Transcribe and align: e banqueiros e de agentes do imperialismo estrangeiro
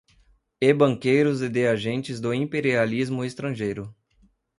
e 0.59 0.73
banqueiros 0.73 1.43
e 1.43 1.47
de 1.47 1.67
agentes 1.67 2.19
do 2.19 2.33
imperialismo 2.33 3.23
estrangeiro 3.23 3.95